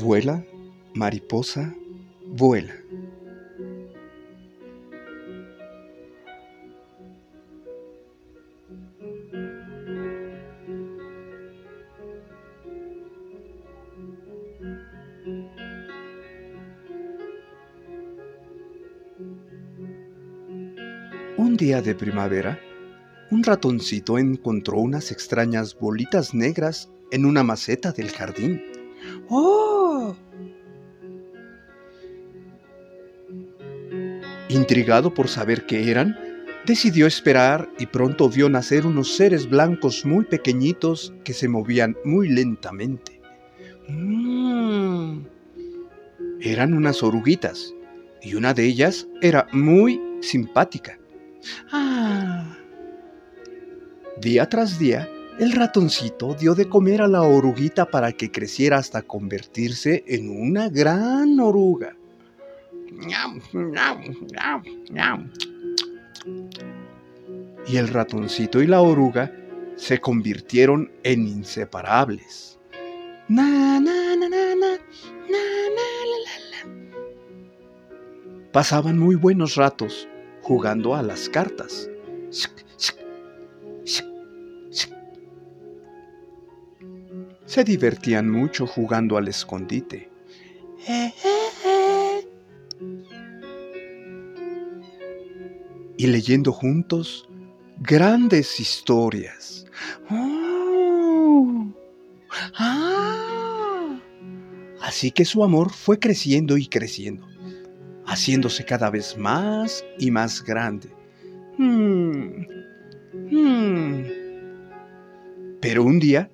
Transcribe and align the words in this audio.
Vuela, 0.00 0.42
mariposa, 0.94 1.74
vuela. 2.26 2.72
Un 21.36 21.58
día 21.58 21.82
de 21.82 21.94
primavera, 21.94 22.58
un 23.30 23.42
ratoncito 23.44 24.16
encontró 24.16 24.78
unas 24.78 25.12
extrañas 25.12 25.78
bolitas 25.78 26.32
negras 26.32 26.90
en 27.10 27.26
una 27.26 27.42
maceta 27.42 27.92
del 27.92 28.08
jardín. 28.10 28.62
¡Oh! 29.28 29.79
Intrigado 34.50 35.14
por 35.14 35.28
saber 35.28 35.64
qué 35.64 35.92
eran, 35.92 36.18
decidió 36.66 37.06
esperar 37.06 37.68
y 37.78 37.86
pronto 37.86 38.28
vio 38.28 38.48
nacer 38.48 38.84
unos 38.84 39.14
seres 39.14 39.48
blancos 39.48 40.04
muy 40.04 40.24
pequeñitos 40.24 41.14
que 41.22 41.32
se 41.32 41.46
movían 41.46 41.96
muy 42.04 42.28
lentamente. 42.28 43.20
Mm. 43.86 45.20
Eran 46.40 46.74
unas 46.74 47.04
oruguitas 47.04 47.72
y 48.22 48.34
una 48.34 48.52
de 48.52 48.64
ellas 48.66 49.06
era 49.22 49.46
muy 49.52 50.00
simpática. 50.20 50.98
Ah. 51.70 52.56
Día 54.20 54.48
tras 54.48 54.80
día, 54.80 55.08
el 55.38 55.52
ratoncito 55.52 56.34
dio 56.34 56.56
de 56.56 56.68
comer 56.68 57.02
a 57.02 57.08
la 57.08 57.22
oruguita 57.22 57.86
para 57.86 58.10
que 58.10 58.32
creciera 58.32 58.78
hasta 58.78 59.02
convertirse 59.02 60.02
en 60.08 60.28
una 60.28 60.68
gran 60.68 61.38
oruga. 61.38 61.96
Y 67.66 67.76
el 67.76 67.88
ratoncito 67.88 68.62
y 68.62 68.66
la 68.66 68.80
oruga 68.80 69.32
se 69.76 70.00
convirtieron 70.00 70.90
en 71.02 71.26
inseparables. 71.26 72.58
Pasaban 78.52 78.98
muy 78.98 79.14
buenos 79.14 79.54
ratos 79.54 80.08
jugando 80.42 80.96
a 80.96 81.02
las 81.02 81.28
cartas. 81.28 81.88
Se 87.46 87.64
divertían 87.64 88.28
mucho 88.30 88.66
jugando 88.66 89.16
al 89.16 89.28
escondite. 89.28 90.10
Y 96.00 96.06
leyendo 96.06 96.50
juntos 96.50 97.28
grandes 97.78 98.58
historias. 98.58 99.66
Oh, 100.08 101.66
ah. 102.54 104.00
Así 104.80 105.10
que 105.10 105.26
su 105.26 105.44
amor 105.44 105.70
fue 105.70 105.98
creciendo 105.98 106.56
y 106.56 106.68
creciendo 106.68 107.28
haciéndose 108.06 108.64
cada 108.64 108.88
vez 108.88 109.18
más 109.18 109.84
y 109.98 110.10
más 110.10 110.42
grande. 110.42 110.88
Hmm, 111.58 112.46
hmm. 113.30 114.04
Pero 115.60 115.84
un 115.84 115.98
día, 115.98 116.30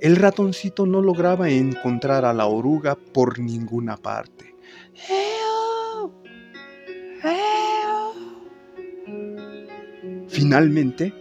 el 0.00 0.16
ratoncito 0.16 0.84
no 0.84 1.00
lograba 1.00 1.48
encontrar 1.48 2.24
a 2.24 2.32
la 2.32 2.46
oruga 2.46 2.96
por 2.96 3.38
ninguna 3.38 3.96
parte. 3.96 4.56
Finalmente, 10.40 11.14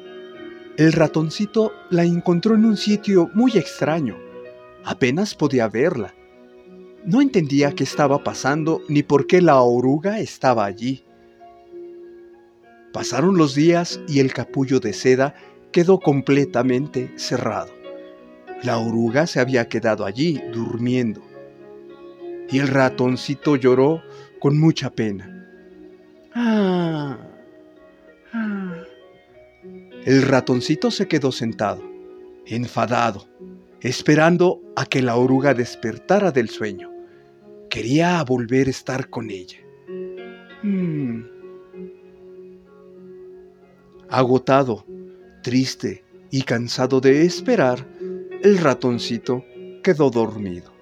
el 0.78 0.94
ratoncito 0.94 1.74
la 1.90 2.03
encontró 2.03 2.56
en 2.56 2.66
un 2.66 2.78
sitio 2.78 3.30
muy 3.34 3.52
extraño. 3.57 4.18
Apenas 4.84 5.35
podía 5.35 5.68
verla 5.68 6.13
no 7.06 7.22
entendía 7.22 7.72
qué 7.72 7.84
estaba 7.84 8.24
pasando 8.24 8.81
ni 8.88 9.03
por 9.03 9.25
qué 9.25 9.41
la 9.41 9.62
oruga 9.62 10.19
estaba 10.19 10.66
allí. 10.66 11.03
Pasaron 12.91 13.38
los 13.38 13.56
días 13.56 14.02
y 14.08 14.19
el 14.19 14.34
capullo 14.34 14.79
de 14.79 14.94
seda 14.94 15.34
quedó 15.72 16.00
completamente 16.00 17.12
cerrado. 17.16 17.72
La 18.63 18.78
oruga 18.78 19.28
se 19.28 19.40
había 19.40 19.69
quedado 19.69 20.06
allí 20.06 20.41
durmiendo. 20.52 21.22
Y 22.50 22.59
el 22.59 22.68
ratoncito 22.68 23.56
lloró 23.56 24.02
con 24.40 24.59
mucha 24.59 24.90
pena. 24.90 25.47
Ah. 26.34 27.28
El 30.09 30.24
ratoncito 30.24 30.90
se 30.90 31.08
quedó 31.08 31.31
sentado, 31.31 31.84
enfadado, 32.47 33.30
esperando 33.80 34.59
a 34.75 34.88
que 34.88 35.03
la 35.03 35.16
oruga 35.16 35.53
despertara 35.53 36.31
del 36.31 36.50
sueño. 36.50 36.92
Quería 37.70 38.24
volver 38.24 38.66
a 38.66 38.70
estar 38.72 39.12
con 39.12 39.30
ella. 39.30 39.59
Hmm. 40.64 41.25
Agotado, 44.09 44.84
triste 45.44 46.03
y 46.31 46.41
cansado 46.41 47.02
de 47.02 47.24
esperar, 47.24 47.88
el 48.41 48.58
ratoncito 48.58 49.46
quedó 49.84 50.09
dormido. 50.09 50.74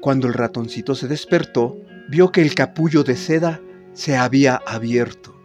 Cuando 0.00 0.26
el 0.26 0.34
ratoncito 0.34 0.96
se 0.96 1.06
despertó, 1.06 1.78
vio 2.10 2.30
que 2.32 2.42
el 2.42 2.54
capullo 2.54 3.04
de 3.04 3.16
seda 3.16 3.60
se 3.94 4.16
había 4.16 4.60
abierto 4.66 5.40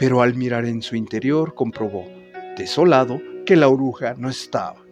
pero 0.00 0.22
al 0.22 0.34
mirar 0.34 0.64
en 0.64 0.80
su 0.80 0.96
interior 0.96 1.54
comprobó, 1.54 2.06
desolado, 2.56 3.20
que 3.44 3.54
la 3.54 3.68
oruga 3.68 4.14
no 4.16 4.30
estaba. 4.30 4.82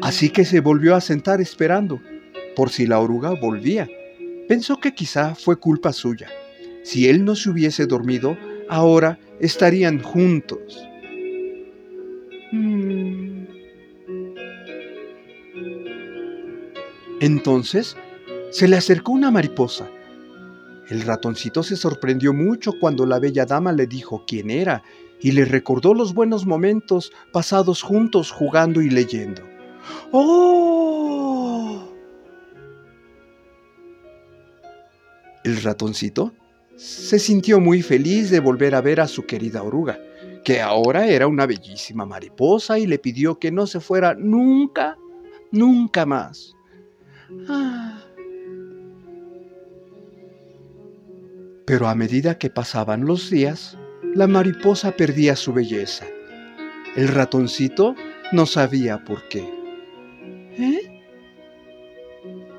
Así 0.00 0.30
que 0.30 0.46
se 0.46 0.60
volvió 0.60 0.94
a 0.94 1.02
sentar 1.02 1.42
esperando, 1.42 2.00
por 2.56 2.70
si 2.70 2.86
la 2.86 2.98
oruga 2.98 3.38
volvía. 3.38 3.90
Pensó 4.48 4.78
que 4.78 4.94
quizá 4.94 5.34
fue 5.34 5.56
culpa 5.56 5.92
suya. 5.92 6.30
Si 6.82 7.10
él 7.10 7.26
no 7.26 7.36
se 7.36 7.50
hubiese 7.50 7.84
dormido, 7.84 8.38
ahora 8.70 9.18
estarían 9.40 10.02
juntos. 10.02 10.86
Entonces 17.20 17.96
se 18.50 18.68
le 18.68 18.76
acercó 18.76 19.12
una 19.12 19.30
mariposa. 19.30 19.88
El 20.88 21.02
ratoncito 21.02 21.62
se 21.62 21.76
sorprendió 21.76 22.32
mucho 22.32 22.72
cuando 22.78 23.06
la 23.06 23.18
bella 23.18 23.44
dama 23.44 23.72
le 23.72 23.86
dijo 23.86 24.24
quién 24.26 24.50
era 24.50 24.82
y 25.20 25.32
le 25.32 25.44
recordó 25.44 25.94
los 25.94 26.14
buenos 26.14 26.46
momentos 26.46 27.12
pasados 27.32 27.82
juntos 27.82 28.30
jugando 28.30 28.80
y 28.80 28.90
leyendo. 28.90 29.42
¡Oh! 30.12 31.92
El 35.42 35.62
ratoncito 35.62 36.32
se 36.76 37.18
sintió 37.18 37.60
muy 37.60 37.82
feliz 37.82 38.30
de 38.30 38.40
volver 38.40 38.74
a 38.74 38.80
ver 38.80 39.00
a 39.00 39.08
su 39.08 39.24
querida 39.26 39.62
oruga, 39.62 39.98
que 40.44 40.60
ahora 40.60 41.06
era 41.08 41.26
una 41.26 41.46
bellísima 41.46 42.06
mariposa 42.06 42.78
y 42.78 42.86
le 42.86 42.98
pidió 42.98 43.38
que 43.38 43.50
no 43.50 43.66
se 43.66 43.80
fuera 43.80 44.14
nunca, 44.14 44.96
nunca 45.50 46.06
más. 46.06 46.54
Ah. 47.48 48.02
Pero 51.66 51.88
a 51.88 51.94
medida 51.94 52.38
que 52.38 52.48
pasaban 52.48 53.06
los 53.06 53.30
días, 53.30 53.76
la 54.14 54.26
mariposa 54.26 54.92
perdía 54.92 55.34
su 55.34 55.52
belleza. 55.52 56.06
El 56.94 57.08
ratoncito 57.08 57.96
no 58.32 58.46
sabía 58.46 59.04
por 59.04 59.26
qué. 59.28 59.44
¿Eh? 60.58 61.02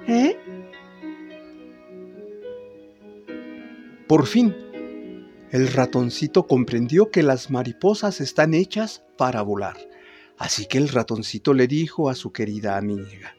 ¿Eh? 0.08 0.38
Por 4.08 4.26
fin, 4.26 4.56
el 5.52 5.68
ratoncito 5.68 6.48
comprendió 6.48 7.12
que 7.12 7.24
las 7.24 7.52
mariposas 7.52 8.22
están 8.22 8.54
hechas 8.54 9.04
para 9.18 9.42
volar. 9.42 9.76
Así 10.38 10.66
que 10.66 10.78
el 10.78 10.88
ratoncito 10.88 11.54
le 11.54 11.68
dijo 11.68 12.10
a 12.10 12.16
su 12.16 12.32
querida 12.32 12.78
amiga, 12.78 13.36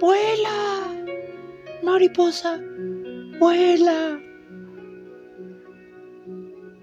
vuela, 0.00 1.04
mariposa, 1.82 2.58
vuela. 3.38 4.18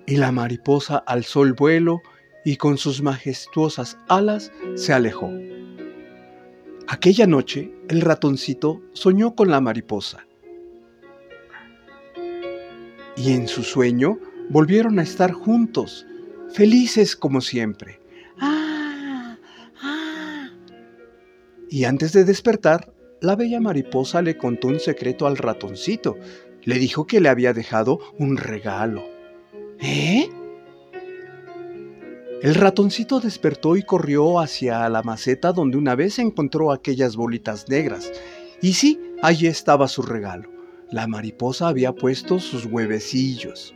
Y 0.06 0.18
la 0.18 0.31
mariposa 0.31 0.98
alzó 0.98 1.44
el 1.44 1.54
vuelo 1.54 2.01
y 2.45 2.57
con 2.57 2.77
sus 2.77 3.01
majestuosas 3.01 3.98
alas 4.07 4.51
se 4.75 4.94
alejó. 4.94 5.31
Aquella 6.91 7.27
noche 7.27 7.71
el 7.88 8.01
ratoncito 8.01 8.81
soñó 8.94 9.36
con 9.36 9.51
la 9.51 9.62
mariposa. 9.62 10.25
Y 13.15 13.33
en 13.33 13.47
su 13.47 13.62
sueño 13.62 14.18
volvieron 14.50 14.97
a 14.97 15.03
estar 15.03 15.31
juntos, 15.31 16.07
felices 16.51 17.15
como 17.15 17.41
siempre. 17.41 18.00
¡Ah! 18.39 19.38
¡Ah! 19.83 20.50
Y 21.69 21.83
antes 21.83 22.12
de 22.12 22.24
despertar, 22.24 22.92
la 23.21 23.35
bella 23.35 23.59
mariposa 23.59 24.24
le 24.24 24.35
contó 24.35 24.69
un 24.69 24.80
secreto 24.80 25.27
al 25.27 25.38
ratoncito. 25.38 26.18
Le 26.63 26.80
dijo 26.80 27.06
que 27.06 27.21
le 27.21 27.30
había 27.30 27.53
dejado 27.53 28.00
un 28.18 28.35
regalo. 28.35 29.03
¿Eh? 29.80 30.27
El 32.41 32.56
ratoncito 32.56 33.19
despertó 33.19 33.75
y 33.75 33.83
corrió 33.83 34.39
hacia 34.39 34.88
la 34.88 35.03
maceta 35.03 35.51
donde 35.51 35.77
una 35.77 35.95
vez 35.95 36.19
encontró 36.19 36.71
aquellas 36.71 37.18
bolitas 37.18 37.68
negras. 37.68 38.13
Y 38.62 38.74
sí, 38.74 38.97
allí 39.21 39.47
estaba 39.47 39.89
su 39.89 40.03
regalo. 40.03 40.50
La 40.89 41.06
mariposa 41.06 41.68
había 41.68 41.94
puesto 41.94 42.39
sus 42.39 42.65
huevecillos. 42.65 43.75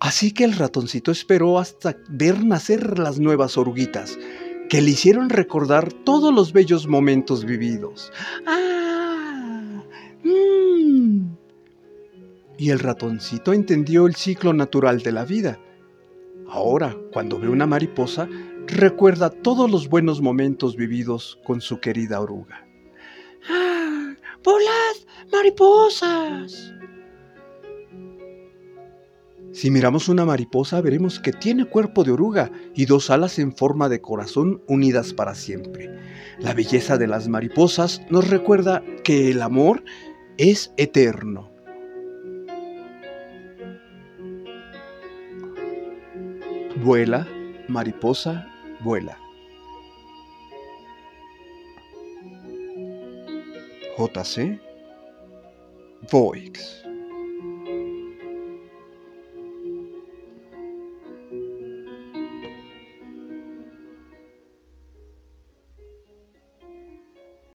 Así 0.00 0.32
que 0.32 0.44
el 0.44 0.52
ratoncito 0.52 1.10
esperó 1.10 1.58
hasta 1.58 1.96
ver 2.10 2.44
nacer 2.44 2.98
las 2.98 3.18
nuevas 3.18 3.56
oruguitas, 3.56 4.18
que 4.68 4.82
le 4.82 4.90
hicieron 4.90 5.30
recordar 5.30 5.94
todos 5.94 6.32
los 6.32 6.52
bellos 6.52 6.86
momentos 6.86 7.46
vividos. 7.46 8.12
¡Ah! 8.46 8.83
Y 12.58 12.70
el 12.70 12.78
ratoncito 12.78 13.52
entendió 13.52 14.06
el 14.06 14.14
ciclo 14.14 14.52
natural 14.52 15.02
de 15.02 15.12
la 15.12 15.24
vida. 15.24 15.58
Ahora, 16.48 16.96
cuando 17.12 17.38
ve 17.38 17.48
una 17.48 17.66
mariposa, 17.66 18.28
recuerda 18.66 19.30
todos 19.30 19.70
los 19.70 19.88
buenos 19.88 20.20
momentos 20.20 20.76
vividos 20.76 21.38
con 21.44 21.60
su 21.60 21.80
querida 21.80 22.20
oruga. 22.20 22.66
¡Ah! 23.48 24.14
¡Volad, 24.42 24.96
mariposas! 25.32 26.74
Si 29.52 29.70
miramos 29.70 30.08
una 30.08 30.24
mariposa, 30.24 30.80
veremos 30.80 31.20
que 31.20 31.32
tiene 31.32 31.64
cuerpo 31.64 32.02
de 32.02 32.10
oruga 32.10 32.50
y 32.74 32.86
dos 32.86 33.08
alas 33.08 33.38
en 33.38 33.54
forma 33.54 33.88
de 33.88 34.00
corazón 34.00 34.62
unidas 34.66 35.14
para 35.14 35.36
siempre. 35.36 35.96
La 36.40 36.54
belleza 36.54 36.98
de 36.98 37.06
las 37.06 37.28
mariposas 37.28 38.02
nos 38.10 38.28
recuerda 38.28 38.82
que 39.04 39.30
el 39.30 39.40
amor 39.42 39.84
es 40.38 40.72
eterno. 40.76 41.53
Vuela, 46.76 47.26
mariposa, 47.68 48.44
vuela. 48.80 49.16
JC 53.96 54.58
Voix 56.10 56.84